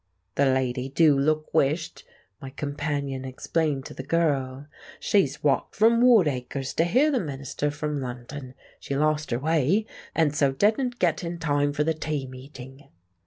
[0.33, 2.05] "The lady do look wisht,"
[2.41, 4.65] my companion explained to the girl.
[4.99, 8.55] "She's walked from Woodacres to hear the minister from London.
[8.79, 9.85] She lost her way,
[10.15, 12.87] and so didn't get in time for the tea meeting."